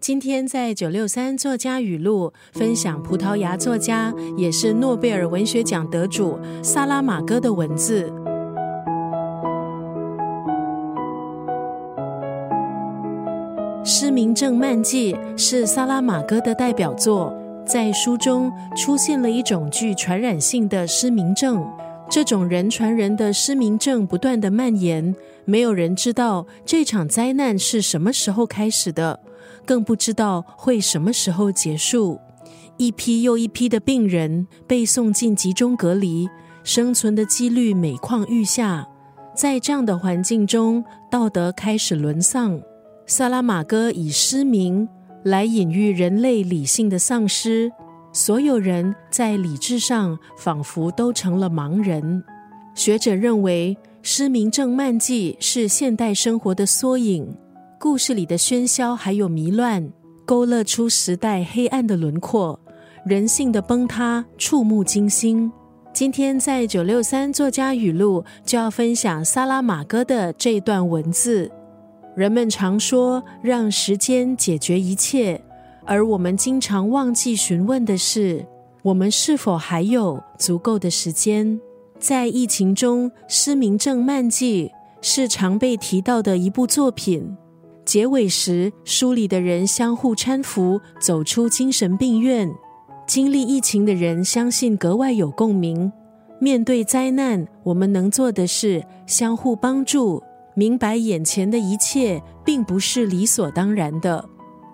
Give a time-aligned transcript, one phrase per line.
[0.00, 8.04] 今天在九六三作家语录分享葡萄牙作家，也是诺贝尔文学奖得主萨拉马戈的文字。
[13.84, 17.34] 《失明症漫记》是萨拉马戈的代表作，
[17.66, 21.66] 在书中出现了一种具传染性的失明症。
[22.10, 25.14] 这种人传人的失明症不断的蔓延，
[25.44, 29.20] 没有人知道这场灾难是什么时候开始的，
[29.66, 32.18] 更不知道会什么时候结束。
[32.78, 36.26] 一批又一批的病人被送进集中隔离，
[36.64, 38.88] 生存的几率每况愈下。
[39.36, 42.58] 在这样的环境中，道德开始沦丧。
[43.06, 44.88] 萨拉马戈以失明
[45.24, 47.70] 来隐喻人类理性的丧失。
[48.18, 52.24] 所有人在理智上仿佛都成了盲人。
[52.74, 57.32] 学者认为，《失明症漫记》是现代生活的缩影。
[57.78, 59.88] 故事里的喧嚣还有迷乱，
[60.26, 62.58] 勾勒出时代黑暗的轮廓，
[63.06, 65.48] 人性的崩塌触目惊心。
[65.92, 71.48] 今天在九六三作家语录就要分享萨拉马戈的这段文字。
[72.16, 75.40] 人们常说，让时间解决一切。
[75.88, 78.44] 而我们经常忘记询问的是：
[78.82, 81.58] 我们是否还有足够的时间？
[81.98, 84.68] 在疫情中，《失明症漫记》
[85.00, 87.34] 是常被提到的一部作品。
[87.86, 92.46] 结尾时，书里的人相互搀扶走出精神病院。
[93.06, 95.90] 经历疫情的人相信格外有共鸣。
[96.38, 100.22] 面对灾难，我们能做的是相互帮助，
[100.54, 104.22] 明白眼前的一切并不是理所当然的。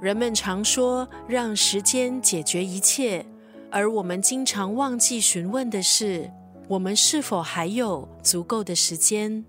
[0.05, 3.25] 人们常说让时间解决一切，
[3.71, 6.31] 而我们经常忘记询问的是：
[6.69, 9.43] 我们是否还有足够的时间？